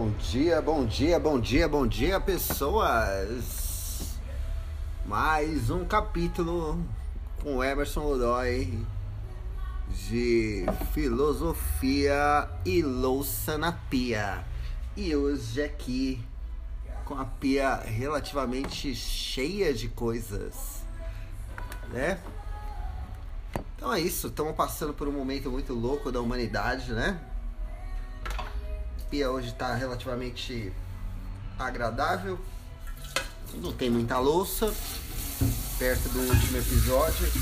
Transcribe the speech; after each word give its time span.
Bom 0.00 0.10
dia, 0.10 0.62
bom 0.62 0.86
dia, 0.86 1.18
bom 1.18 1.40
dia, 1.40 1.68
bom 1.68 1.84
dia, 1.84 2.20
pessoas! 2.20 3.36
Mais 5.04 5.70
um 5.70 5.84
capítulo 5.84 6.80
com 7.42 7.64
Emerson 7.64 8.02
Godoy 8.02 8.78
de 9.90 10.64
filosofia 10.92 12.48
e 12.64 12.80
louça 12.80 13.58
na 13.58 13.72
pia. 13.72 14.44
E 14.96 15.16
hoje 15.16 15.64
aqui 15.64 16.24
com 17.04 17.14
a 17.14 17.24
pia 17.24 17.74
relativamente 17.74 18.94
cheia 18.94 19.74
de 19.74 19.88
coisas, 19.88 20.84
né? 21.88 22.20
Então 23.74 23.92
é 23.92 23.98
isso, 24.00 24.28
estamos 24.28 24.54
passando 24.54 24.94
por 24.94 25.08
um 25.08 25.12
momento 25.12 25.50
muito 25.50 25.74
louco 25.74 26.12
da 26.12 26.20
humanidade, 26.20 26.92
né? 26.92 27.20
Pia 29.10 29.30
hoje 29.30 29.48
está 29.48 29.74
relativamente 29.74 30.72
agradável. 31.58 32.38
Não 33.54 33.72
tem 33.72 33.88
muita 33.88 34.18
louça, 34.18 34.72
perto 35.78 36.08
do 36.10 36.20
último 36.20 36.58
episódio. 36.58 37.32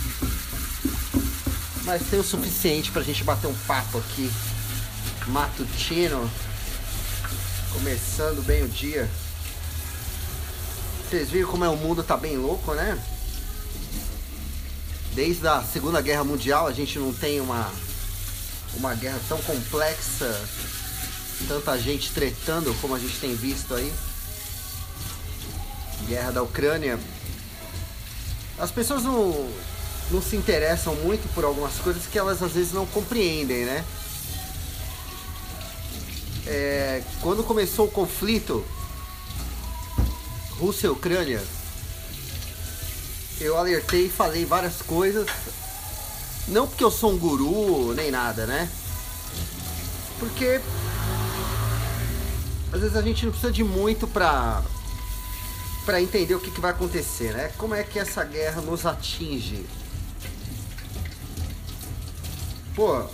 Mas 1.84 2.08
tem 2.08 2.18
o 2.18 2.24
suficiente 2.24 2.90
para 2.90 3.02
a 3.02 3.04
gente 3.04 3.24
bater 3.24 3.46
um 3.48 3.54
papo 3.66 3.98
aqui 3.98 4.30
matutino. 5.26 6.30
Começando 7.72 8.44
bem 8.44 8.64
o 8.64 8.68
dia. 8.68 9.08
Vocês 11.08 11.30
viram 11.30 11.50
como 11.50 11.64
é 11.64 11.68
o 11.68 11.76
mundo 11.76 12.02
tá 12.02 12.16
bem 12.16 12.36
louco, 12.36 12.74
né? 12.74 12.98
Desde 15.14 15.46
a 15.46 15.62
Segunda 15.62 16.00
Guerra 16.00 16.24
Mundial 16.24 16.66
a 16.66 16.72
gente 16.72 16.98
não 16.98 17.12
tem 17.12 17.40
uma, 17.40 17.70
uma 18.74 18.94
guerra 18.94 19.20
tão 19.28 19.40
complexa 19.42 20.26
tanta 21.46 21.78
gente 21.78 22.10
tretando 22.12 22.74
como 22.80 22.94
a 22.94 22.98
gente 22.98 23.18
tem 23.18 23.34
visto 23.34 23.74
aí. 23.74 23.92
Guerra 26.06 26.30
da 26.32 26.42
Ucrânia. 26.42 26.98
As 28.58 28.70
pessoas 28.70 29.02
não, 29.02 29.50
não 30.10 30.22
se 30.22 30.36
interessam 30.36 30.94
muito 30.96 31.32
por 31.34 31.44
algumas 31.44 31.74
coisas 31.76 32.06
que 32.06 32.18
elas 32.18 32.42
às 32.42 32.52
vezes 32.52 32.72
não 32.72 32.86
compreendem, 32.86 33.64
né? 33.64 33.84
É, 36.46 37.02
quando 37.20 37.42
começou 37.42 37.86
o 37.86 37.90
conflito 37.90 38.64
Rússia 40.58 40.86
e 40.86 40.90
Ucrânia, 40.90 41.42
eu 43.40 43.58
alertei 43.58 44.06
e 44.06 44.10
falei 44.10 44.44
várias 44.44 44.80
coisas. 44.80 45.26
Não 46.48 46.66
porque 46.66 46.84
eu 46.84 46.90
sou 46.90 47.12
um 47.12 47.18
guru 47.18 47.92
nem 47.94 48.10
nada, 48.10 48.46
né? 48.46 48.70
Porque 50.18 50.60
às 52.72 52.80
vezes 52.80 52.96
a 52.96 53.02
gente 53.02 53.24
não 53.24 53.32
precisa 53.32 53.52
de 53.52 53.64
muito 53.64 54.06
pra, 54.06 54.62
pra 55.84 56.00
entender 56.00 56.34
o 56.34 56.40
que, 56.40 56.50
que 56.50 56.60
vai 56.60 56.70
acontecer, 56.70 57.32
né? 57.32 57.52
Como 57.56 57.74
é 57.74 57.82
que 57.82 57.98
essa 57.98 58.24
guerra 58.24 58.60
nos 58.60 58.84
atinge? 58.84 59.66
Pô, 62.74 63.06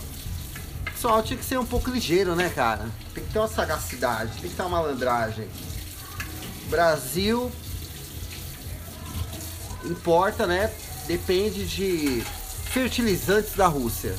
pessoal 1.02 1.20
tinha 1.20 1.36
que 1.36 1.44
ser 1.44 1.58
um 1.58 1.66
pouco 1.66 1.90
ligeiro, 1.90 2.36
né, 2.36 2.48
cara? 2.48 2.88
Tem 3.12 3.24
que 3.24 3.32
ter 3.32 3.40
uma 3.40 3.48
sagacidade, 3.48 4.40
tem 4.40 4.48
que 4.48 4.54
ter 4.54 4.62
uma 4.62 4.80
malandragem. 4.80 5.48
Brasil 6.70 7.50
importa, 9.84 10.46
né? 10.46 10.72
Depende 11.08 11.66
de 11.66 12.22
fertilizantes 12.66 13.56
da 13.56 13.66
Rússia. 13.66 14.16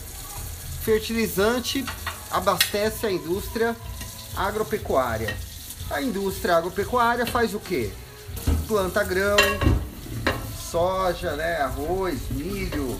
Fertilizante 0.82 1.86
abastece 2.30 3.06
a 3.06 3.12
indústria 3.12 3.78
agropecuária. 4.36 5.36
A 5.90 6.02
indústria 6.02 6.58
agropecuária 6.58 7.26
faz 7.26 7.54
o 7.54 7.60
quê? 7.60 7.92
Planta 8.68 9.04
grão, 9.04 9.38
soja, 10.72 11.36
né, 11.36 11.58
arroz, 11.58 12.20
milho, 12.32 13.00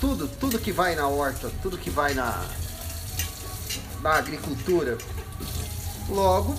tudo, 0.00 0.28
tudo 0.28 0.58
que 0.58 0.72
vai 0.72 0.94
na 0.94 1.08
horta, 1.08 1.50
tudo 1.62 1.78
que 1.78 1.90
vai 1.90 2.14
na, 2.14 2.44
na 4.00 4.14
agricultura. 4.14 4.96
Logo, 6.08 6.54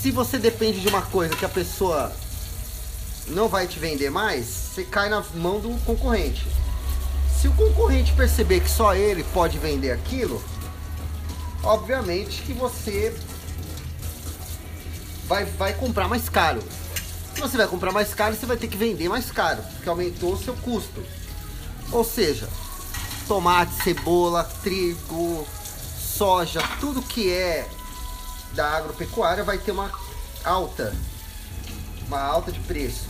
se 0.00 0.10
você 0.10 0.38
depende 0.38 0.80
de 0.80 0.88
uma 0.88 1.02
coisa 1.02 1.34
que 1.34 1.44
a 1.44 1.48
pessoa 1.48 2.12
não 3.28 3.48
vai 3.48 3.66
te 3.66 3.78
vender 3.78 4.10
mais, 4.10 4.44
você 4.46 4.84
cai 4.84 5.08
na 5.08 5.24
mão 5.34 5.60
do 5.60 5.70
concorrente. 5.84 6.46
Se 7.40 7.48
o 7.48 7.52
concorrente 7.52 8.12
perceber 8.12 8.60
que 8.60 8.70
só 8.70 8.94
ele 8.94 9.24
pode 9.32 9.58
vender 9.58 9.92
aquilo, 9.92 10.42
obviamente 11.64 12.42
que 12.42 12.52
você 12.52 13.16
vai, 15.26 15.44
vai 15.44 15.74
comprar 15.74 16.08
mais 16.08 16.28
caro. 16.28 16.62
Se 17.34 17.40
você 17.40 17.56
vai 17.56 17.66
comprar 17.66 17.90
mais 17.90 18.14
caro, 18.14 18.36
você 18.36 18.46
vai 18.46 18.56
ter 18.56 18.68
que 18.68 18.76
vender 18.76 19.08
mais 19.08 19.30
caro, 19.30 19.62
porque 19.62 19.88
aumentou 19.88 20.34
o 20.34 20.38
seu 20.38 20.54
custo. 20.56 21.04
Ou 21.90 22.04
seja, 22.04 22.48
tomate, 23.26 23.74
cebola, 23.82 24.44
trigo, 24.62 25.46
soja, 25.98 26.62
tudo 26.80 27.02
que 27.02 27.32
é 27.32 27.68
da 28.52 28.76
agropecuária 28.76 29.42
vai 29.42 29.58
ter 29.58 29.72
uma 29.72 29.90
alta, 30.44 30.94
uma 32.06 32.20
alta 32.20 32.52
de 32.52 32.60
preço. 32.60 33.08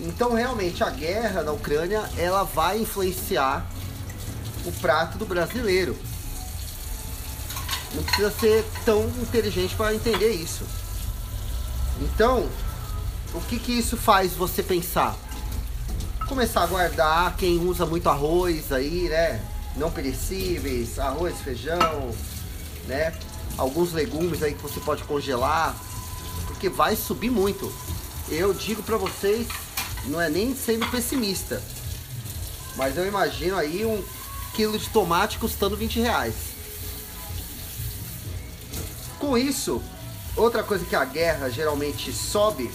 Então 0.00 0.34
realmente 0.34 0.82
a 0.82 0.90
guerra 0.90 1.42
na 1.42 1.52
Ucrânia 1.52 2.08
ela 2.16 2.42
vai 2.42 2.80
influenciar 2.80 3.66
o 4.64 4.72
prato 4.72 5.18
do 5.18 5.26
brasileiro. 5.26 5.96
Não 7.94 8.02
precisa 8.02 8.30
ser 8.30 8.64
tão 8.84 9.06
inteligente 9.22 9.74
para 9.74 9.94
entender 9.94 10.30
isso. 10.30 10.64
Então, 12.00 12.48
o 13.34 13.40
que, 13.42 13.58
que 13.58 13.72
isso 13.72 13.96
faz 13.96 14.32
você 14.32 14.62
pensar? 14.62 15.16
Começar 16.28 16.62
a 16.62 16.66
guardar 16.66 17.36
quem 17.36 17.58
usa 17.58 17.86
muito 17.86 18.08
arroz 18.08 18.70
aí, 18.72 19.08
né? 19.08 19.40
Não 19.76 19.90
perecíveis, 19.90 20.98
arroz, 20.98 21.40
feijão, 21.40 22.14
né? 22.86 23.14
Alguns 23.56 23.92
legumes 23.92 24.42
aí 24.42 24.54
que 24.54 24.62
você 24.62 24.80
pode 24.80 25.02
congelar, 25.04 25.74
porque 26.46 26.68
vai 26.68 26.94
subir 26.94 27.30
muito. 27.30 27.72
Eu 28.28 28.52
digo 28.52 28.82
para 28.82 28.96
vocês, 28.96 29.48
não 30.04 30.20
é 30.20 30.28
nem 30.28 30.54
sendo 30.54 30.86
pessimista, 30.90 31.62
mas 32.76 32.96
eu 32.96 33.06
imagino 33.06 33.56
aí 33.56 33.84
um 33.84 34.02
quilo 34.54 34.78
de 34.78 34.88
tomate 34.90 35.38
custando 35.38 35.76
20 35.76 36.00
reais. 36.00 36.34
Com 39.28 39.36
isso, 39.36 39.82
outra 40.36 40.62
coisa 40.62 40.86
que 40.86 40.96
a 40.96 41.04
guerra 41.04 41.50
geralmente 41.50 42.10
sobe 42.14 42.70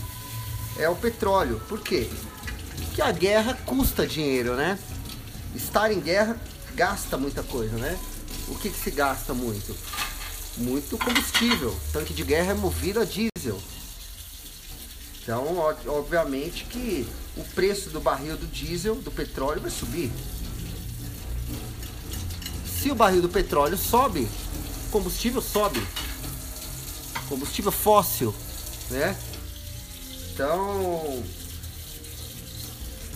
é 0.78 0.88
o 0.88 0.96
petróleo. 0.96 1.60
Por 1.68 1.80
quê? 1.80 2.08
Porque 2.78 3.02
a 3.02 3.12
guerra 3.12 3.56
custa 3.66 4.06
dinheiro, 4.06 4.56
né? 4.56 4.78
Estar 5.56 5.92
em 5.92 6.00
guerra 6.00 6.38
gasta 6.76 7.18
muita 7.18 7.42
coisa, 7.42 7.76
né? 7.78 7.98
O 8.50 8.56
que, 8.56 8.70
que 8.70 8.78
se 8.78 8.92
gasta 8.92 9.34
muito? 9.34 9.76
Muito 10.58 10.96
combustível. 10.96 11.76
Tanque 11.92 12.14
de 12.14 12.24
guerra 12.24 12.52
é 12.52 12.54
movido 12.54 13.00
a 13.00 13.04
diesel. 13.04 13.60
Então, 15.24 15.58
obviamente 15.88 16.66
que 16.66 17.08
o 17.36 17.44
preço 17.56 17.90
do 17.90 18.00
barril 18.00 18.38
do 18.38 18.46
diesel, 18.46 18.94
do 18.94 19.10
petróleo, 19.10 19.60
vai 19.60 19.72
subir. 19.72 20.12
Se 22.80 22.92
o 22.92 22.96
barril 22.96 23.24
do 23.24 23.30
petróleo 23.30 23.76
sobe, 23.76 24.28
o 24.86 24.92
combustível 24.92 25.42
sobe 25.42 25.82
combustível 27.24 27.72
fóssil, 27.72 28.34
né? 28.90 29.16
Então, 30.34 31.24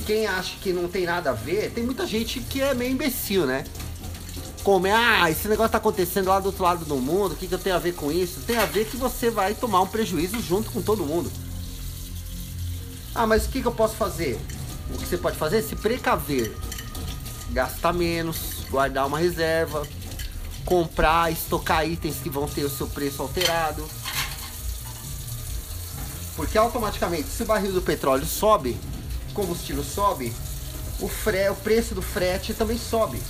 quem 0.06 0.28
acha 0.28 0.56
que 0.62 0.72
não 0.72 0.88
tem 0.88 1.06
nada 1.06 1.32
a 1.32 1.34
ver, 1.34 1.72
tem 1.72 1.84
muita 1.84 2.06
gente 2.06 2.40
que 2.40 2.62
é 2.62 2.74
meio 2.74 2.92
imbecil, 2.92 3.46
né? 3.46 3.66
Como 4.64 4.86
é, 4.86 4.92
ah, 4.92 5.32
esse 5.32 5.48
negócio 5.48 5.72
tá 5.72 5.78
acontecendo 5.78 6.28
lá 6.28 6.40
do 6.40 6.48
outro 6.48 6.64
lado 6.64 6.86
do 6.86 6.98
mundo, 6.98 7.32
o 7.32 7.36
que, 7.36 7.48
que 7.48 7.54
eu 7.54 7.60
tenho 7.60 7.76
a 7.76 7.80
ver 7.80 7.94
com 7.94 8.12
isso? 8.12 8.42
Tem 8.42 8.58
a 8.58 8.66
ver 8.66 8.86
que 8.86 8.98
você 8.98 9.30
vai 9.30 9.56
tomar 9.56 9.82
um 9.82 9.88
prejuízo 9.88 10.42
junto 10.42 10.70
com 10.72 10.82
todo 10.82 11.06
mundo. 11.06 11.32
Ah, 13.16 13.26
mas 13.26 13.46
o 13.46 13.50
que, 13.50 13.62
que 13.62 13.68
eu 13.68 13.72
posso 13.72 13.96
fazer? 13.96 14.40
O 14.94 14.98
que 14.98 15.06
você 15.06 15.18
pode 15.18 15.38
fazer 15.38 15.60
é 15.60 15.62
se 15.62 15.76
precaver, 15.76 16.56
gastar 17.52 17.94
menos, 17.94 18.66
guardar 18.70 19.08
uma 19.08 19.18
reserva, 19.18 19.88
comprar, 20.68 21.32
estocar 21.32 21.88
itens 21.88 22.18
que 22.22 22.30
vão 22.30 22.46
ter 22.46 22.66
o 22.66 22.70
seu 22.70 22.88
preço 22.88 23.22
alterado. 23.22 23.88
Porque 26.36 26.58
automaticamente, 26.58 27.30
se 27.30 27.44
o 27.44 27.46
barril 27.46 27.72
do 27.72 27.82
petróleo 27.82 28.26
sobe, 28.26 28.78
combustível 29.34 29.82
sobe, 29.82 30.34
o, 31.00 31.08
fre 31.08 31.50
o 31.50 31.56
preço 31.56 31.96
do 31.96 32.02
frete 32.02 32.54
também 32.54 32.78
sobe. 32.78 33.24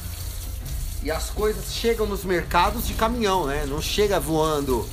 E 1.04 1.12
as 1.12 1.30
coisas 1.30 1.72
chegam 1.72 2.08
nos 2.08 2.26
mercados 2.26 2.88
de 2.88 2.96
caminhão, 2.96 3.46
né? 3.46 3.66
Não 3.68 3.82
chega 3.84 4.20
voando 4.20 4.90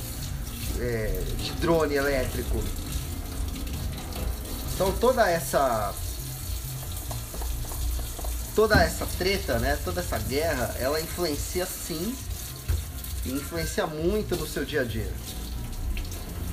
é, 0.79 1.23
de 1.39 1.51
drone 1.53 1.95
elétrico. 1.95 2.63
Então 4.75 4.91
toda 4.99 5.27
essa 5.27 5.93
toda 8.55 8.81
essa 8.81 9.05
treta, 9.17 9.57
né? 9.57 9.79
Toda 9.83 10.01
essa 10.01 10.19
guerra, 10.19 10.75
ela 10.79 11.01
influencia 11.01 11.65
sim 11.65 12.15
e 13.25 13.31
influencia 13.31 13.87
muito 13.87 14.35
no 14.35 14.47
seu 14.47 14.63
dia 14.63 14.81
a 14.81 14.83
dia. 14.83 15.11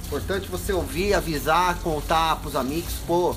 Importante 0.07 0.49
você 0.49 0.73
ouvir, 0.73 1.15
avisar, 1.15 1.79
contar 1.81 2.37
pros 2.37 2.55
amigos, 2.55 2.95
pô, 3.07 3.35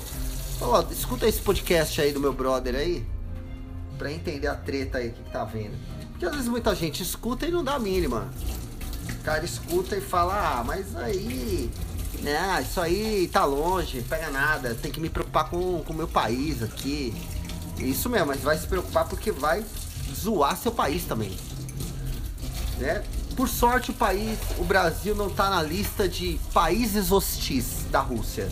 escuta 0.90 1.26
esse 1.26 1.40
podcast 1.40 2.00
aí 2.00 2.12
do 2.12 2.20
meu 2.20 2.32
brother 2.32 2.74
aí, 2.74 3.06
pra 3.96 4.12
entender 4.12 4.46
a 4.46 4.54
treta 4.54 4.98
aí 4.98 5.10
que 5.10 5.22
tá 5.30 5.44
vendo. 5.44 5.76
Porque 6.10 6.26
às 6.26 6.32
vezes 6.32 6.48
muita 6.48 6.74
gente 6.74 7.02
escuta 7.02 7.46
e 7.46 7.50
não 7.50 7.64
dá 7.64 7.74
a 7.74 7.78
mínima. 7.78 8.30
O 9.10 9.22
cara 9.22 9.44
escuta 9.44 9.96
e 9.96 10.00
fala, 10.00 10.58
ah, 10.58 10.64
mas 10.64 10.94
aí, 10.96 11.70
né, 12.20 12.62
isso 12.62 12.80
aí 12.80 13.28
tá 13.28 13.44
longe, 13.44 14.02
pega 14.02 14.30
nada, 14.30 14.74
tem 14.74 14.90
que 14.90 15.00
me 15.00 15.08
preocupar 15.08 15.48
com 15.50 15.82
o 15.86 15.94
meu 15.94 16.08
país 16.08 16.62
aqui. 16.62 17.14
Isso 17.78 18.08
mesmo, 18.08 18.26
mas 18.26 18.40
vai 18.40 18.56
se 18.56 18.66
preocupar 18.66 19.06
porque 19.08 19.30
vai 19.30 19.64
zoar 20.14 20.56
seu 20.56 20.72
país 20.72 21.04
também. 21.04 21.36
Né? 22.78 23.02
Por 23.36 23.50
sorte, 23.50 23.90
o 23.90 23.94
país, 23.94 24.38
o 24.56 24.64
Brasil 24.64 25.14
não 25.14 25.26
está 25.26 25.50
na 25.50 25.62
lista 25.62 26.08
de 26.08 26.40
países 26.54 27.12
hostis 27.12 27.84
da 27.90 28.00
Rússia. 28.00 28.48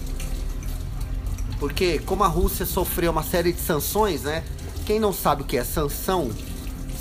Porque 1.59 2.01
como 2.01 2.23
a 2.23 2.29
Rússia 2.29 2.67
sofreu 2.67 3.11
uma 3.11 3.23
série 3.23 3.55
de 3.55 3.61
sanções, 3.63 4.25
né? 4.25 4.45
Quem 4.85 5.01
não 5.01 5.11
sabe 5.11 5.41
o 5.41 5.45
que 5.47 5.57
é 5.57 5.65
sanção? 5.65 6.31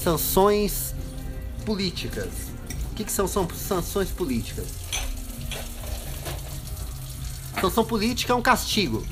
Sanções 0.02 0.96
políticas. 1.66 2.30
O 2.90 2.96
que, 2.96 3.04
que 3.04 3.12
são, 3.12 3.28
são 3.28 3.46
sanções 3.50 4.10
políticas? 4.10 4.68
Sanção 7.60 7.84
política 7.84 8.32
é 8.32 8.36
um 8.36 8.42
castigo. 8.42 9.06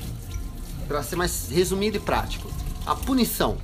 Para 0.88 1.02
ser 1.02 1.16
mais 1.16 1.50
resumido 1.50 1.98
e 1.98 2.00
prático. 2.00 2.50
A 2.86 2.94
punição. 2.94 3.58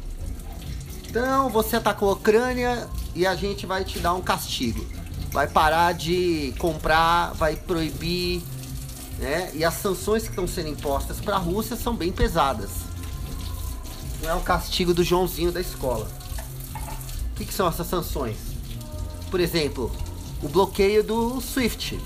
Então 1.09 1.49
você 1.49 1.77
atacou 1.77 2.11
a 2.11 2.13
Ucrânia 2.13 2.87
e 3.15 3.27
a 3.27 3.35
gente 3.35 3.65
vai 3.65 3.85
te 3.85 3.99
dar 3.99 4.13
um 4.13 4.21
castigo. 4.21 4.98
Vai 5.31 5.47
parar 5.47 5.93
de 5.93 6.55
comprar, 6.59 7.33
vai 7.35 7.55
proibir, 7.55 8.43
né? 9.19 9.51
E 9.55 9.65
as 9.65 9.75
sanções 9.75 10.23
que 10.23 10.31
estão 10.31 10.47
sendo 10.47 10.69
impostas 10.69 11.21
para 11.21 11.37
a 11.37 11.39
Rússia 11.39 11.77
são 11.77 11.95
bem 11.95 12.11
pesadas. 12.11 12.71
Não 14.23 14.31
é 14.31 14.35
o 14.35 14.41
castigo 14.41 14.95
do 14.95 15.05
Joãozinho 15.05 15.53
da 15.53 15.61
escola. 15.61 16.09
O 17.33 17.35
que, 17.37 17.45
que 17.45 17.55
são 17.55 17.69
essas 17.69 17.87
sanções? 17.87 18.37
Por 19.31 19.39
exemplo, 19.39 19.93
o 20.43 20.49
bloqueio 20.49 21.05
do 21.05 21.41
SWIFT. 21.41 21.97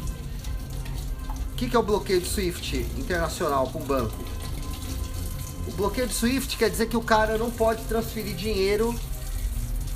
O 1.53 1.55
que, 1.57 1.71
que 1.71 1.77
é 1.77 1.79
o 1.79 1.83
bloqueio 1.83 2.21
do 2.21 2.27
SWIFT 2.27 2.87
internacional 2.99 3.69
para 3.69 3.81
um 3.81 3.85
banco? 3.85 4.25
O 5.67 5.71
bloqueio 5.73 6.09
do 6.09 6.13
SWIFT 6.13 6.57
quer 6.57 6.69
dizer 6.69 6.87
que 6.87 6.97
o 6.97 7.03
cara 7.03 7.39
não 7.39 7.51
pode 7.51 7.85
transferir 7.85 8.35
dinheiro 8.35 8.95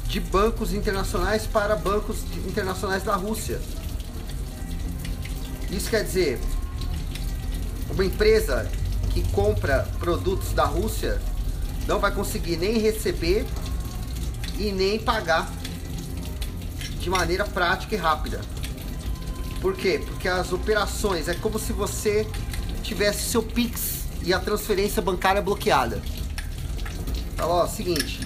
de 0.08 0.20
bancos 0.20 0.73
internacionais 0.73 1.47
para 1.47 1.76
bancos 1.76 2.19
internacionais 2.47 3.03
da 3.03 3.17
Rússia. 3.17 3.61
Isso 5.70 5.91
quer 5.91 6.05
dizer, 6.05 6.41
uma 7.91 8.05
empresa 8.05 8.70
que 9.11 9.23
compra 9.31 9.88
produtos 9.99 10.53
da 10.53 10.64
Rússia 10.64 11.20
não 11.87 11.99
vai 11.99 12.12
conseguir 12.12 12.56
nem 12.56 12.79
receber 12.79 13.47
e 14.58 14.73
nem 14.73 14.99
pagar 14.99 15.50
de 17.00 17.11
maneira 17.11 17.44
prática 17.44 17.94
e 17.94 17.99
rápida. 17.99 18.41
Por 19.61 19.75
quê? 19.75 20.02
Porque 20.05 20.29
as 20.29 20.52
operações 20.52 21.29
é 21.29 21.35
como 21.35 21.59
se 21.59 21.73
você 21.73 22.26
tivesse 22.82 23.31
seu 23.31 23.43
Pix 23.43 24.05
e 24.23 24.32
a 24.32 24.38
transferência 24.38 25.00
bancária 25.00 25.41
bloqueada. 25.41 26.00
Fala, 27.37 27.64
ó, 27.64 27.67
seguinte, 27.67 28.20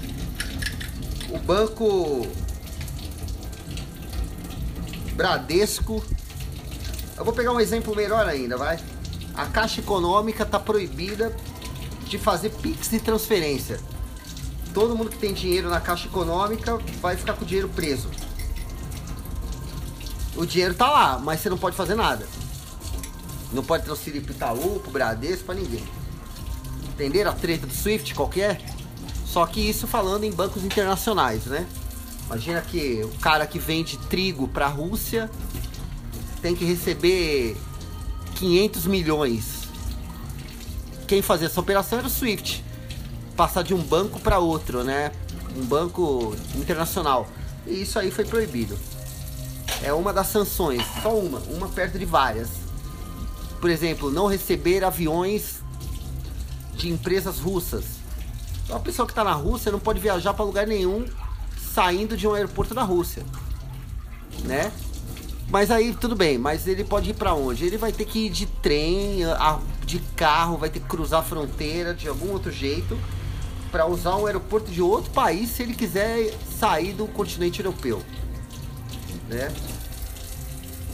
o 1.30 1.38
banco 1.38 2.26
Bradesco, 5.14 6.02
eu 7.16 7.24
vou 7.24 7.34
pegar 7.34 7.52
um 7.52 7.60
exemplo 7.60 7.94
melhor 7.94 8.26
ainda, 8.26 8.56
vai. 8.56 8.78
A 9.34 9.46
Caixa 9.46 9.80
Econômica 9.80 10.42
está 10.42 10.58
proibida 10.58 11.34
de 12.06 12.18
fazer 12.18 12.50
Pix 12.50 12.90
de 12.90 13.00
transferência. 13.00 13.78
Todo 14.74 14.96
mundo 14.96 15.10
que 15.10 15.18
tem 15.18 15.32
dinheiro 15.32 15.68
na 15.68 15.80
Caixa 15.80 16.06
Econômica 16.06 16.78
vai 17.00 17.16
ficar 17.16 17.34
com 17.34 17.44
o 17.44 17.46
dinheiro 17.46 17.68
preso. 17.68 18.08
O 20.36 20.46
dinheiro 20.46 20.74
tá 20.74 20.90
lá, 20.90 21.18
mas 21.18 21.40
você 21.40 21.50
não 21.50 21.58
pode 21.58 21.76
fazer 21.76 21.94
nada. 21.94 22.26
Não 23.52 23.64
pode 23.64 23.84
transferir 23.84 24.22
pro 24.22 24.32
Itaú, 24.32 24.80
pro 24.80 24.90
Bradesco, 24.90 25.44
pra 25.44 25.54
ninguém. 25.54 25.84
Entenderam 26.88 27.30
a 27.30 27.34
treta 27.34 27.66
do 27.66 27.74
Swift 27.74 28.14
qualquer? 28.14 28.60
Só 29.32 29.46
que 29.46 29.60
isso 29.60 29.86
falando 29.86 30.24
em 30.24 30.30
bancos 30.30 30.64
internacionais, 30.64 31.46
né? 31.46 31.66
Imagina 32.26 32.60
que 32.60 33.02
o 33.04 33.18
cara 33.18 33.46
que 33.46 33.58
vende 33.58 33.96
trigo 34.08 34.48
para 34.48 34.66
a 34.66 34.68
Rússia 34.68 35.30
tem 36.40 36.54
que 36.54 36.64
receber 36.64 37.56
500 38.36 38.86
milhões. 38.86 39.68
Quem 41.06 41.22
fazia 41.22 41.46
essa 41.46 41.60
operação 41.60 41.98
era 41.98 42.06
o 42.06 42.10
Swift. 42.10 42.64
Passar 43.36 43.62
de 43.62 43.74
um 43.74 43.82
banco 43.82 44.20
para 44.20 44.38
outro, 44.38 44.84
né? 44.84 45.12
Um 45.56 45.64
banco 45.64 46.36
internacional. 46.54 47.28
E 47.66 47.82
isso 47.82 47.98
aí 47.98 48.10
foi 48.10 48.24
proibido. 48.24 48.78
É 49.82 49.92
uma 49.92 50.12
das 50.12 50.28
sanções, 50.28 50.82
só 51.02 51.16
uma, 51.16 51.38
uma 51.50 51.68
perto 51.68 51.98
de 51.98 52.04
várias 52.04 52.48
por 53.60 53.68
exemplo, 53.68 54.10
não 54.10 54.26
receber 54.26 54.82
aviões 54.82 55.56
de 56.74 56.88
empresas 56.88 57.38
russas. 57.38 57.99
Então, 58.70 58.78
a 58.78 58.82
pessoa 58.84 59.04
que 59.04 59.10
está 59.10 59.24
na 59.24 59.32
Rússia 59.32 59.72
não 59.72 59.80
pode 59.80 59.98
viajar 59.98 60.32
para 60.32 60.44
lugar 60.44 60.64
nenhum 60.64 61.04
saindo 61.74 62.16
de 62.16 62.28
um 62.28 62.34
aeroporto 62.34 62.72
da 62.72 62.84
Rússia, 62.84 63.24
né? 64.44 64.70
Mas 65.48 65.72
aí 65.72 65.92
tudo 65.92 66.14
bem, 66.14 66.38
mas 66.38 66.68
ele 66.68 66.84
pode 66.84 67.10
ir 67.10 67.14
para 67.14 67.34
onde? 67.34 67.64
Ele 67.64 67.76
vai 67.76 67.90
ter 67.90 68.04
que 68.04 68.26
ir 68.26 68.30
de 68.30 68.46
trem, 68.46 69.22
de 69.84 69.98
carro, 70.14 70.56
vai 70.56 70.70
ter 70.70 70.78
que 70.78 70.86
cruzar 70.86 71.18
a 71.18 71.22
fronteira 71.24 71.92
de 71.92 72.06
algum 72.06 72.30
outro 72.30 72.52
jeito 72.52 72.96
para 73.72 73.86
usar 73.86 74.14
um 74.14 74.26
aeroporto 74.26 74.70
de 74.70 74.80
outro 74.80 75.10
país 75.10 75.50
se 75.50 75.64
ele 75.64 75.74
quiser 75.74 76.32
sair 76.60 76.92
do 76.92 77.08
continente 77.08 77.58
europeu, 77.58 78.00
né? 79.28 79.52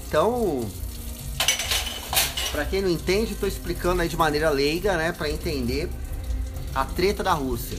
Então, 0.08 0.67
para 2.50 2.64
quem 2.64 2.81
não 2.81 2.88
entende, 2.88 3.34
estou 3.34 3.46
explicando 3.46 4.00
aí 4.00 4.08
de 4.08 4.17
maneira 4.17 4.49
leiga, 4.49 4.96
né, 4.96 5.12
para 5.12 5.28
entender 5.28 5.90
a 6.76 6.84
treta 6.84 7.25
da 7.25 7.32
Rússia. 7.32 7.78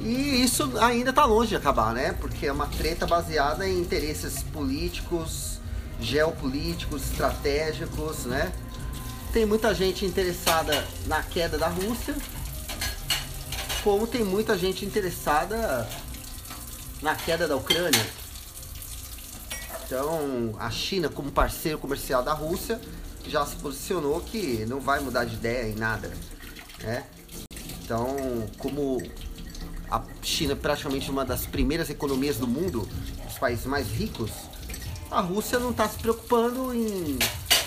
E 0.00 0.42
isso 0.42 0.76
ainda 0.80 1.10
está 1.10 1.24
longe 1.24 1.50
de 1.50 1.56
acabar, 1.56 1.94
né? 1.94 2.12
Porque 2.14 2.46
é 2.46 2.52
uma 2.52 2.66
treta 2.66 3.06
baseada 3.06 3.68
em 3.68 3.78
interesses 3.78 4.42
políticos, 4.42 5.60
geopolíticos, 6.00 7.04
estratégicos, 7.04 8.24
né? 8.24 8.52
Tem 9.32 9.46
muita 9.46 9.72
gente 9.72 10.04
interessada 10.04 10.84
na 11.06 11.22
queda 11.22 11.56
da 11.56 11.68
Rússia, 11.68 12.16
como 13.84 14.08
tem 14.08 14.24
muita 14.24 14.58
gente 14.58 14.84
interessada 14.84 15.88
na 17.00 17.14
queda 17.14 17.46
da 17.46 17.54
Ucrânia. 17.54 18.04
Então, 19.86 20.56
a 20.58 20.68
China, 20.68 21.08
como 21.08 21.30
parceiro 21.30 21.78
comercial 21.78 22.24
da 22.24 22.32
Rússia, 22.32 22.80
já 23.24 23.46
se 23.46 23.54
posicionou 23.56 24.20
que 24.20 24.64
não 24.66 24.80
vai 24.80 24.98
mudar 24.98 25.24
de 25.24 25.34
ideia 25.34 25.70
em 25.70 25.76
nada. 25.76 26.10
Né? 26.82 27.04
Então, 27.82 28.16
como 28.58 29.02
a 29.90 30.02
China 30.22 30.52
é 30.52 30.56
praticamente 30.56 31.10
uma 31.10 31.24
das 31.24 31.46
primeiras 31.46 31.90
economias 31.90 32.36
do 32.36 32.46
mundo, 32.46 32.88
os 33.28 33.38
países 33.38 33.66
mais 33.66 33.90
ricos, 33.90 34.30
a 35.10 35.20
Rússia 35.20 35.58
não 35.58 35.70
está 35.70 35.88
se 35.88 35.98
preocupando 35.98 36.72
em, 36.72 37.18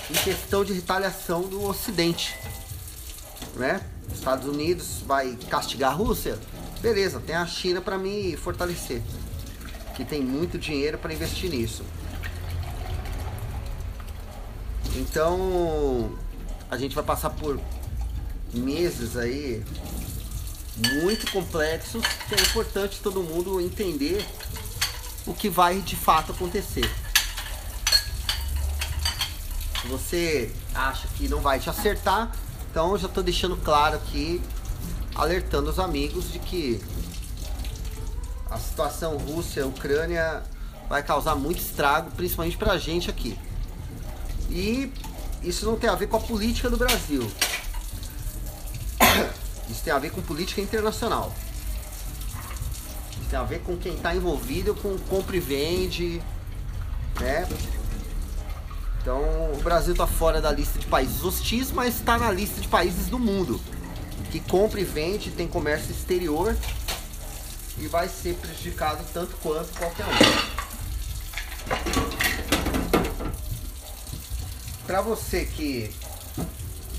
em 0.09 0.13
questão 0.23 0.63
de 0.63 0.71
retaliação 0.73 1.41
do 1.41 1.61
Ocidente. 1.63 2.37
Né? 3.55 3.81
Os 4.07 4.17
Estados 4.17 4.47
Unidos 4.47 5.03
vai 5.05 5.37
castigar 5.49 5.91
a 5.91 5.95
Rússia? 5.95 6.39
Beleza, 6.81 7.19
tem 7.19 7.35
a 7.35 7.45
China 7.45 7.81
para 7.81 7.97
me 7.97 8.35
fortalecer, 8.37 9.01
que 9.95 10.03
tem 10.05 10.21
muito 10.21 10.57
dinheiro 10.57 10.97
para 10.97 11.13
investir 11.13 11.49
nisso. 11.49 11.83
Então 14.95 16.11
a 16.69 16.77
gente 16.77 16.95
vai 16.95 17.03
passar 17.03 17.29
por 17.29 17.59
meses 18.53 19.17
aí 19.17 19.63
muito 21.01 21.31
complexos 21.31 22.03
que 22.27 22.35
é 22.35 22.41
importante 22.41 22.99
todo 23.01 23.21
mundo 23.21 23.61
entender 23.61 24.25
o 25.25 25.33
que 25.33 25.49
vai 25.49 25.79
de 25.81 25.95
fato 25.95 26.31
acontecer. 26.31 26.89
Se 29.81 29.87
você 29.87 30.51
acha 30.73 31.07
que 31.15 31.27
não 31.27 31.41
vai 31.41 31.59
te 31.59 31.69
acertar, 31.69 32.31
então 32.71 32.97
já 32.97 33.07
estou 33.07 33.23
deixando 33.23 33.57
claro 33.57 33.95
aqui, 33.95 34.41
alertando 35.13 35.69
os 35.69 35.79
amigos 35.79 36.31
de 36.31 36.39
que 36.39 36.81
a 38.49 38.57
situação 38.57 39.17
Rússia-Ucrânia 39.17 40.43
vai 40.87 41.03
causar 41.03 41.35
muito 41.35 41.59
estrago, 41.59 42.11
principalmente 42.11 42.57
para 42.57 42.73
a 42.73 42.77
gente 42.77 43.09
aqui. 43.09 43.37
E 44.49 44.91
isso 45.41 45.65
não 45.65 45.77
tem 45.77 45.89
a 45.89 45.95
ver 45.95 46.07
com 46.07 46.17
a 46.17 46.19
política 46.19 46.69
do 46.69 46.77
Brasil. 46.77 47.29
Isso 49.69 49.83
tem 49.83 49.93
a 49.93 49.99
ver 49.99 50.11
com 50.11 50.21
política 50.21 50.61
internacional. 50.61 51.33
Isso 53.11 53.29
Tem 53.29 53.39
a 53.39 53.43
ver 53.43 53.61
com 53.61 53.77
quem 53.77 53.95
está 53.95 54.15
envolvido 54.15 54.75
com 54.75 54.97
compra 54.97 55.35
e 55.35 55.39
vende, 55.39 56.21
né? 57.19 57.47
Então 59.01 59.21
o 59.53 59.61
Brasil 59.61 59.93
está 59.93 60.07
fora 60.07 60.41
da 60.41 60.51
lista 60.51 60.79
de 60.79 60.85
países 60.87 61.23
hostis, 61.23 61.71
mas 61.71 61.95
está 61.95 62.17
na 62.17 62.31
lista 62.31 62.61
de 62.61 62.67
países 62.67 63.07
do 63.07 63.19
mundo 63.19 63.59
que 64.33 64.39
compra 64.39 64.81
e 64.81 64.83
vende, 64.83 65.29
tem 65.29 65.47
comércio 65.47 65.91
exterior 65.91 66.57
e 67.77 67.85
vai 67.85 68.09
ser 68.09 68.33
prejudicado 68.33 69.05
tanto 69.13 69.35
quanto 69.37 69.71
qualquer 69.77 70.05
um. 70.07 70.09
Para 74.87 75.01
você 75.01 75.45
que 75.45 75.93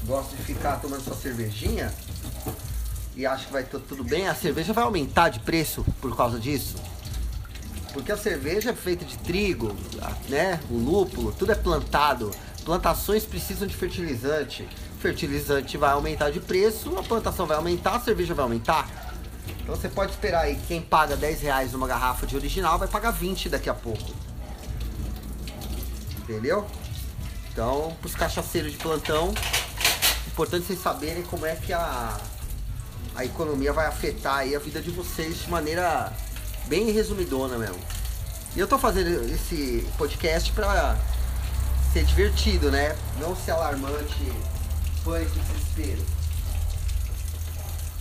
gosta 0.07 0.37
de 0.37 0.45
ficar 0.45 0.77
tomando 0.77 1.03
sua 1.03 1.17
cervejinha 1.17 1.93
e 3.17 3.25
acha 3.25 3.47
que 3.47 3.53
vai 3.53 3.65
tudo 3.65 4.03
bem, 4.03 4.29
a 4.29 4.35
cerveja 4.35 4.73
vai 4.73 4.85
aumentar 4.85 5.29
de 5.29 5.41
preço 5.41 5.85
por 6.01 6.17
causa 6.17 6.39
disso. 6.39 6.77
Porque 7.93 8.11
a 8.11 8.17
cerveja 8.17 8.71
é 8.71 8.75
feita 8.75 9.05
de 9.05 9.17
trigo, 9.19 9.75
né? 10.29 10.59
O 10.69 10.75
lúpulo, 10.75 11.33
tudo 11.33 11.53
é 11.53 11.55
plantado. 11.55 12.33
Plantações 12.65 13.25
precisam 13.25 13.69
de 13.69 13.77
fertilizante. 13.77 14.69
Fertilizante 14.99 15.77
vai 15.77 15.93
aumentar 15.93 16.31
de 16.31 16.41
preço, 16.41 16.99
a 16.99 17.03
plantação 17.03 17.47
vai 17.47 17.57
aumentar, 17.57 17.97
a 17.97 18.01
cerveja 18.01 18.35
vai 18.35 18.43
aumentar. 18.43 18.89
Então 19.61 19.77
você 19.77 19.89
pode 19.89 20.11
esperar 20.11 20.43
aí, 20.43 20.59
quem 20.67 20.81
paga 20.81 21.17
10 21.17 21.43
reais 21.43 21.73
numa 21.73 21.87
garrafa 21.87 22.27
de 22.27 22.35
original 22.35 22.79
vai 22.79 22.89
pagar 22.89 23.13
20 23.13 23.49
daqui 23.49 23.71
a 23.71 23.75
pouco. 23.75 24.13
Entendeu? 26.19 26.67
Então, 27.53 27.97
para 28.01 28.07
os 28.07 28.15
cachaceiros 28.15 28.73
de 28.73 28.79
plantão, 28.79 29.33
importante 30.27 30.67
vocês 30.67 30.81
saberem 30.81 31.23
como 31.23 31.47
é 31.47 31.55
que 31.55 31.73
a, 31.73 32.19
a 33.15 33.25
economia 33.25 33.73
vai 33.73 33.87
afetar 33.87 34.39
aí 34.39 34.55
a 34.55 34.59
vida 34.59 34.81
de 34.81 34.91
vocês 34.91 35.43
de 35.43 35.51
maneira 35.51 36.13
bem 36.67 36.91
resumidona 36.91 37.57
mesmo. 37.57 37.79
E 38.57 38.61
eu 38.61 38.67
tô 38.67 38.79
fazendo 38.79 39.25
esse 39.33 39.87
podcast 39.97 40.51
para 40.53 40.97
ser 41.93 42.05
divertido, 42.05 42.71
né? 42.71 42.97
Não 43.21 43.37
ser 43.37 43.53
alarmante, 43.53 44.33
pânico, 45.05 45.33
desespero. 45.39 46.05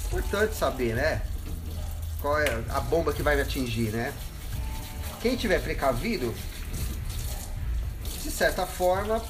Importante 0.05 0.55
saber, 0.55 0.96
né? 0.96 1.22
Qual 2.22 2.39
é 2.39 2.63
a 2.70 2.79
bomba 2.79 3.13
que 3.13 3.22
vai 3.22 3.36
me 3.36 3.41
atingir, 3.41 3.91
né? 3.91 4.13
Quem 5.22 5.36
tiver 5.36 5.60
precavido, 5.62 6.34
de 8.24 8.32
certa 8.32 8.65
forma, 8.65 9.22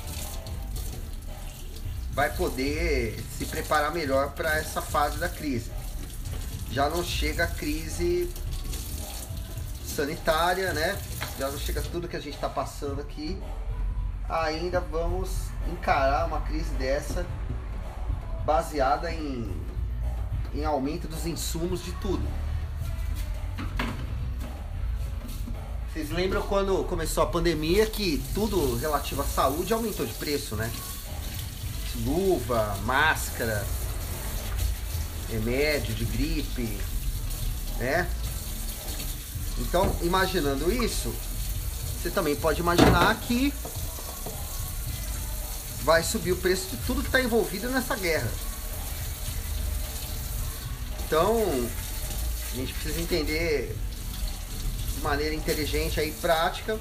vai 2.11 2.31
poder 2.35 3.19
preparar 3.53 3.93
melhor 3.93 4.31
para 4.31 4.57
essa 4.57 4.81
fase 4.81 5.19
da 5.19 5.29
crise. 5.29 5.71
Já 6.71 6.89
não 6.89 7.03
chega 7.03 7.43
a 7.43 7.47
crise 7.47 8.27
sanitária, 9.85 10.73
né? 10.73 10.97
Já 11.37 11.51
não 11.51 11.59
chega 11.59 11.79
tudo 11.83 12.07
que 12.07 12.15
a 12.15 12.19
gente 12.19 12.33
está 12.33 12.49
passando 12.49 12.99
aqui. 12.99 13.39
Ainda 14.27 14.79
vamos 14.79 15.29
encarar 15.71 16.25
uma 16.25 16.41
crise 16.41 16.71
dessa 16.71 17.23
baseada 18.43 19.11
em, 19.11 19.55
em 20.55 20.65
aumento 20.65 21.07
dos 21.07 21.27
insumos 21.27 21.83
de 21.83 21.91
tudo. 21.93 22.27
Vocês 25.93 26.09
lembram 26.09 26.41
quando 26.41 26.83
começou 26.85 27.21
a 27.21 27.27
pandemia 27.27 27.85
que 27.85 28.23
tudo 28.33 28.77
relativo 28.77 29.21
à 29.21 29.25
saúde 29.25 29.71
aumentou 29.71 30.07
de 30.07 30.13
preço, 30.15 30.55
né? 30.55 30.71
Luva, 31.97 32.77
máscara, 32.83 33.65
remédio 35.29 35.93
de 35.93 36.05
gripe, 36.05 36.79
né? 37.77 38.09
Então, 39.59 39.95
imaginando 40.01 40.71
isso, 40.71 41.13
você 42.01 42.09
também 42.09 42.35
pode 42.35 42.59
imaginar 42.59 43.15
que 43.21 43.53
vai 45.83 46.01
subir 46.01 46.31
o 46.31 46.37
preço 46.37 46.67
de 46.69 46.77
tudo 46.85 47.01
que 47.01 47.07
está 47.07 47.21
envolvido 47.21 47.69
nessa 47.69 47.95
guerra. 47.95 48.31
Então, 51.05 51.43
a 52.51 52.55
gente 52.55 52.73
precisa 52.73 53.01
entender 53.01 53.75
de 54.95 55.01
maneira 55.01 55.35
inteligente 55.35 55.99
e 55.99 56.11
prática 56.13 56.79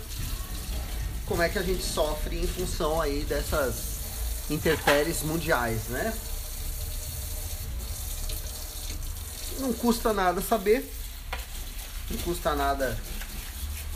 como 1.26 1.42
é 1.42 1.48
que 1.48 1.58
a 1.58 1.62
gente 1.62 1.82
sofre 1.82 2.38
em 2.42 2.46
função 2.46 3.00
aí 3.00 3.24
dessas 3.24 3.91
interpéries 4.52 5.22
mundiais, 5.22 5.88
né? 5.88 6.12
Não 9.58 9.72
custa 9.72 10.12
nada 10.12 10.40
saber, 10.40 10.92
não 12.10 12.18
custa 12.18 12.54
nada 12.54 12.98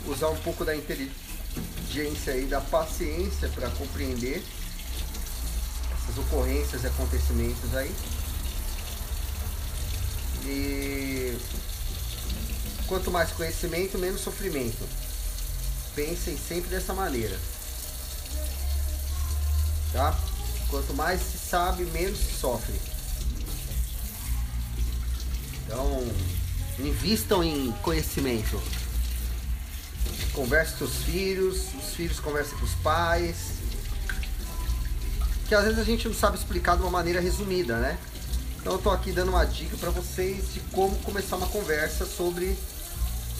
usar 0.05 0.29
um 0.29 0.37
pouco 0.37 0.63
da 0.63 0.75
inteligência 0.75 2.37
e 2.37 2.45
da 2.45 2.61
paciência 2.61 3.49
para 3.49 3.69
compreender 3.71 4.43
essas 6.01 6.17
ocorrências 6.17 6.83
e 6.83 6.87
acontecimentos 6.87 7.75
aí. 7.75 7.93
E 10.45 11.37
quanto 12.87 13.11
mais 13.11 13.31
conhecimento, 13.31 13.97
menos 13.97 14.21
sofrimento. 14.21 14.87
Pensem 15.93 16.37
sempre 16.37 16.69
dessa 16.69 16.93
maneira. 16.93 17.37
Tá? 19.91 20.17
Quanto 20.69 20.93
mais 20.93 21.21
se 21.21 21.37
sabe, 21.37 21.85
menos 21.85 22.17
se 22.19 22.39
sofre. 22.39 22.73
Então, 25.65 26.05
invistam 26.79 27.43
em 27.43 27.71
conhecimento. 27.81 28.61
Converse 30.33 30.75
com 30.75 30.85
os 30.85 30.97
filhos, 31.03 31.73
os 31.73 31.93
filhos 31.95 32.19
conversem 32.19 32.57
com 32.57 32.65
os 32.65 32.73
pais. 32.75 33.35
Que 35.47 35.55
às 35.55 35.63
vezes 35.63 35.79
a 35.79 35.83
gente 35.83 36.07
não 36.07 36.15
sabe 36.15 36.37
explicar 36.37 36.75
de 36.75 36.83
uma 36.83 36.91
maneira 36.91 37.19
resumida, 37.19 37.77
né? 37.77 37.97
Então 38.59 38.73
eu 38.73 38.79
tô 38.79 38.89
aqui 38.89 39.11
dando 39.11 39.29
uma 39.29 39.45
dica 39.45 39.77
para 39.77 39.89
vocês 39.89 40.53
de 40.53 40.59
como 40.71 40.95
começar 40.97 41.37
uma 41.37 41.47
conversa 41.47 42.05
sobre 42.05 42.57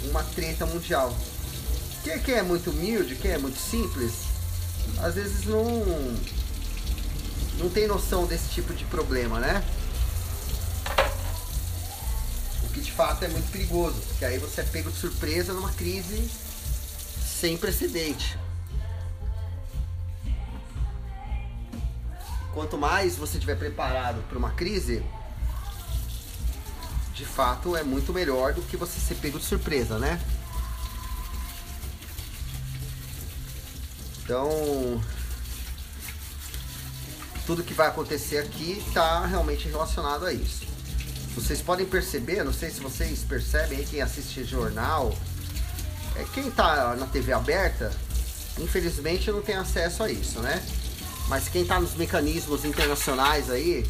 uma 0.05 0.23
treta 0.23 0.65
mundial. 0.65 1.13
Quem 2.23 2.35
é 2.35 2.41
muito 2.41 2.69
humilde, 2.69 3.15
quem 3.15 3.31
é 3.31 3.37
muito 3.37 3.59
simples, 3.59 4.13
às 4.99 5.15
vezes 5.15 5.45
não 5.45 6.15
não 7.57 7.69
tem 7.69 7.87
noção 7.87 8.25
desse 8.25 8.49
tipo 8.49 8.73
de 8.73 8.85
problema, 8.85 9.39
né? 9.39 9.63
O 12.63 12.69
que 12.69 12.79
de 12.81 12.91
fato 12.91 13.25
é 13.25 13.27
muito 13.27 13.51
perigoso, 13.51 13.99
porque 14.07 14.25
aí 14.25 14.37
você 14.37 14.61
é 14.61 14.63
pego 14.63 14.91
de 14.91 14.97
surpresa 14.97 15.53
numa 15.53 15.71
crise 15.73 16.29
sem 17.39 17.57
precedente. 17.57 18.37
Quanto 22.53 22.77
mais 22.77 23.15
você 23.15 23.37
estiver 23.37 23.55
preparado 23.55 24.21
para 24.27 24.37
uma 24.37 24.51
crise, 24.51 25.03
de 27.13 27.25
fato 27.25 27.75
é 27.75 27.83
muito 27.83 28.11
melhor 28.11 28.53
do 28.53 28.61
que 28.63 28.75
você 28.75 28.99
ser 28.99 29.15
pego 29.15 29.39
de 29.39 29.45
surpresa, 29.45 29.99
né? 29.99 30.19
Então, 34.23 35.01
tudo 37.47 37.63
que 37.63 37.73
vai 37.73 37.87
acontecer 37.87 38.39
aqui 38.39 38.83
está 38.85 39.25
realmente 39.25 39.69
relacionado 39.69 40.25
a 40.25 40.33
isso. 40.33 40.65
Vocês 41.33 41.61
podem 41.61 41.85
perceber, 41.85 42.43
não 42.43 42.51
sei 42.51 42.69
se 42.69 42.81
vocês 42.81 43.19
percebem 43.19 43.85
quem 43.85 44.01
assiste 44.01 44.43
jornal, 44.43 45.15
é, 46.17 46.25
quem 46.33 46.49
está 46.49 46.93
na 46.97 47.05
TV 47.05 47.31
aberta, 47.31 47.89
infelizmente 48.59 49.31
não 49.31 49.41
tem 49.41 49.55
acesso 49.55 50.03
a 50.03 50.11
isso, 50.11 50.41
né? 50.41 50.61
Mas 51.29 51.47
quem 51.47 51.61
está 51.61 51.79
nos 51.79 51.95
mecanismos 51.95 52.65
internacionais 52.65 53.49
aí, 53.49 53.89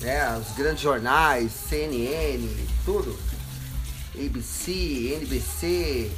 né, 0.00 0.38
os 0.38 0.56
grandes 0.56 0.82
jornais, 0.82 1.52
CNN, 1.68 2.48
tudo, 2.86 3.18
ABC, 4.14 5.18
NBC, 5.20 6.10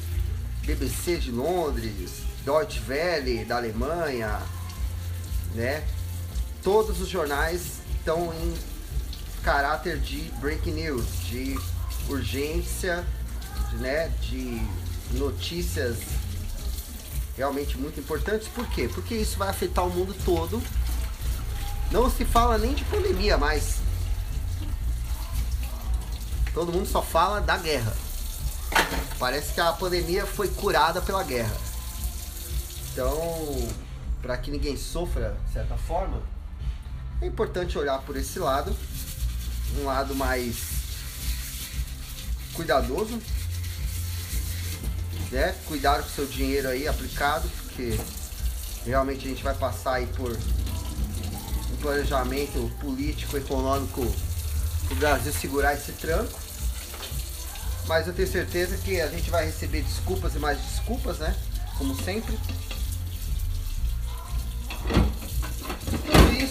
BBC 0.65 1.17
de 1.17 1.33
Londres, 1.33 2.23
Deutsche 2.45 2.81
Welle 2.87 3.45
da 3.45 3.57
Alemanha, 3.57 4.41
né? 5.55 5.83
Todos 6.67 7.01
os 7.01 7.09
jornais 7.09 7.75
estão 7.97 8.35
em 8.35 8.53
caráter 9.45 10.01
de 10.01 10.23
breaking 10.41 10.73
news, 10.73 11.07
de 11.21 11.57
urgência, 12.09 13.07
de, 13.71 13.77
né, 13.77 14.09
de 14.21 14.61
notícias 15.13 15.99
realmente 17.37 17.79
muito 17.79 18.01
importantes. 18.01 18.49
Por 18.49 18.69
quê? 18.71 18.91
Porque 18.93 19.15
isso 19.15 19.39
vai 19.39 19.49
afetar 19.49 19.87
o 19.87 19.91
mundo 19.91 20.13
todo. 20.25 20.61
Não 21.93 22.11
se 22.11 22.25
fala 22.25 22.59
nem 22.59 22.75
de 22.75 22.85
pandemia 22.87 23.39
mais. 23.39 23.77
Todo 26.53 26.73
mundo 26.73 26.89
só 26.89 27.01
fala 27.01 27.41
da 27.41 27.57
guerra. 27.59 27.97
Parece 29.21 29.55
que 29.55 29.61
a 29.61 29.73
pandemia 29.73 30.27
foi 30.27 30.49
curada 30.49 31.01
pela 31.01 31.23
guerra. 31.23 31.57
Então, 32.93 33.69
para 34.21 34.37
que 34.37 34.51
ninguém 34.51 34.77
sofra 34.77 35.37
de 35.47 35.53
certa 35.53 35.77
forma, 35.77 36.21
é 37.27 37.29
importante 37.29 37.77
olhar 37.77 37.99
por 38.03 38.17
esse 38.17 38.39
lado, 38.39 38.75
um 39.79 39.85
lado 39.85 40.15
mais 40.15 40.57
cuidadoso, 42.55 43.21
né? 45.31 45.55
Cuidado 45.67 46.05
com 46.05 46.09
o 46.09 46.13
seu 46.13 46.27
dinheiro 46.27 46.69
aí 46.69 46.87
aplicado, 46.87 47.49
porque 47.65 47.99
realmente 48.85 49.27
a 49.27 49.29
gente 49.29 49.43
vai 49.43 49.55
passar 49.55 49.95
aí 49.95 50.07
por 50.07 50.31
um 50.31 51.77
planejamento 51.81 52.71
político, 52.81 53.37
econômico 53.37 54.03
o 54.89 54.95
Brasil 54.95 55.33
segurar 55.33 55.75
esse 55.75 55.93
tranco. 55.93 56.39
Mas 57.89 58.07
eu 58.07 58.13
tenho 58.13 58.31
certeza 58.31 58.77
que 58.79 59.01
a 59.01 59.09
gente 59.09 59.31
vai 59.31 59.47
receber 59.47 59.83
desculpas 59.83 60.35
e 60.35 60.39
mais 60.39 60.59
desculpas, 60.61 61.19
né? 61.19 61.37
Como 61.77 61.95
sempre. 62.03 62.39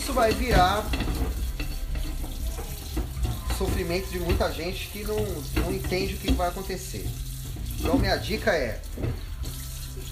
Isso 0.06 0.14
vai 0.14 0.32
virar 0.34 0.86
sofrimento 3.58 4.08
de 4.12 4.20
muita 4.20 4.52
gente 4.52 4.88
que 4.90 5.04
não, 5.04 5.16
não 5.16 5.74
entende 5.74 6.14
o 6.14 6.18
que 6.18 6.32
vai 6.32 6.48
acontecer. 6.48 7.10
Então 7.80 7.98
minha 7.98 8.16
dica 8.16 8.52
é 8.52 8.80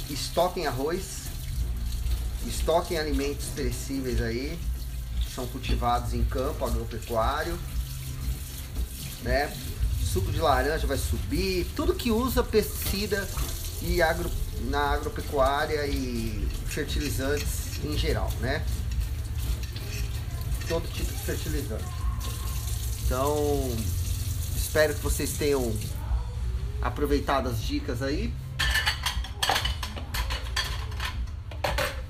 estoquem 0.10 0.66
arroz, 0.66 1.26
estoquem 2.48 2.98
alimentos 2.98 3.46
perecíveis 3.56 4.20
aí, 4.20 4.58
que 5.22 5.32
são 5.32 5.46
cultivados 5.46 6.16
em 6.16 6.24
campo 6.24 6.66
agropecuário, 6.66 7.56
né? 9.22 9.56
Suco 10.12 10.32
de 10.32 10.40
laranja 10.40 10.88
vai 10.88 10.98
subir, 10.98 11.68
tudo 11.76 11.94
que 11.94 12.10
usa 12.10 12.44
pesticida 12.44 13.30
e 13.84 14.02
agro, 14.02 14.32
na 14.72 14.94
agropecuária 14.94 15.86
e 15.86 16.48
fertilizantes 16.66 17.84
em 17.84 17.96
geral, 17.96 18.32
né? 18.40 18.66
Todo 20.68 20.88
tipo 20.92 21.12
de 21.12 21.20
fertilizante. 21.20 21.84
Então, 23.06 23.36
espero 24.56 24.94
que 24.96 25.02
vocês 25.02 25.34
tenham 25.34 25.72
aproveitado 26.82 27.50
as 27.50 27.62
dicas 27.62 28.02
aí. 28.02 28.34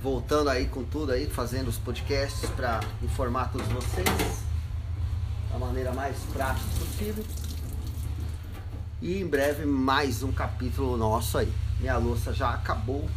Voltando 0.01 0.49
aí 0.49 0.67
com 0.67 0.83
tudo 0.83 1.11
aí, 1.11 1.27
fazendo 1.27 1.67
os 1.67 1.77
podcasts 1.77 2.49
para 2.51 2.81
informar 3.01 3.51
todos 3.51 3.67
vocês 3.67 4.43
da 5.51 5.57
maneira 5.57 5.93
mais 5.93 6.17
prática 6.31 6.67
possível. 6.77 7.25
E 9.01 9.19
em 9.19 9.27
breve 9.27 9.65
mais 9.65 10.23
um 10.23 10.31
capítulo 10.31 10.95
nosso 10.95 11.37
aí. 11.37 11.51
Minha 11.79 11.97
louça 11.97 12.33
já 12.33 12.51
acabou. 12.51 13.09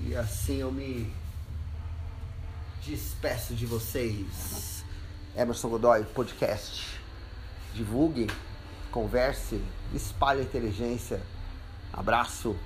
E 0.00 0.16
assim 0.16 0.56
eu 0.56 0.72
me 0.72 1.12
despeço 2.84 3.54
de 3.54 3.64
vocês. 3.64 4.84
Emerson 5.36 5.68
Godoy 5.68 6.04
Podcast. 6.04 6.98
Divulgue, 7.74 8.28
converse, 8.90 9.62
espalhe 9.94 10.42
inteligência. 10.42 11.20
Abraço. 11.92 12.56